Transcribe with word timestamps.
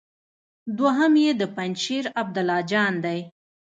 دوهم 0.77 1.13
يې 1.23 1.31
د 1.41 1.43
پنجشېر 1.55 2.05
عبدالله 2.21 2.59
جان 2.71 2.93
دی. 3.05 3.19